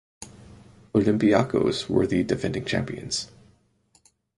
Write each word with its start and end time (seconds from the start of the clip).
Olympiacos 0.95 1.87
were 1.87 2.07
the 2.07 2.23
defending 2.23 2.65
champions. 2.65 3.29